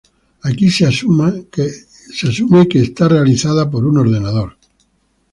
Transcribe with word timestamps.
Aquí, 0.49 0.67
se 0.71 0.83
asume 0.87 1.29
que 1.51 1.65
es 1.65 2.99
realizada 3.11 3.69
por 3.69 3.85
un 3.85 3.99
ordenador. 3.99 4.57